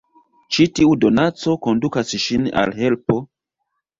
Ĉi 0.55 0.63
tiu 0.77 0.93
donaco 1.03 1.53
kondukas 1.67 2.15
ŝin 2.23 2.47
al 2.63 2.75
helpo... 2.79 3.21